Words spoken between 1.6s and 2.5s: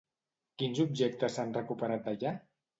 recuperat d'allà?